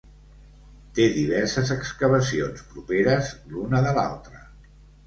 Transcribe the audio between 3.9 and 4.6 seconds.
de l'altra.